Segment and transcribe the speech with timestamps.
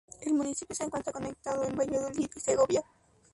[0.21, 2.81] El municipio se encuentra conectado con Valladolid y Segovia.